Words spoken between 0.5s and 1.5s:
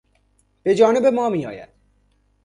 بجانب ما می